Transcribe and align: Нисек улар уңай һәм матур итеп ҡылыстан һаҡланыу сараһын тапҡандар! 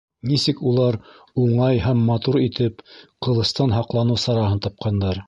Нисек 0.27 0.61
улар 0.69 0.95
уңай 1.43 1.83
һәм 1.85 2.01
матур 2.09 2.39
итеп 2.45 2.81
ҡылыстан 3.27 3.77
һаҡланыу 3.79 4.23
сараһын 4.27 4.65
тапҡандар! 4.69 5.19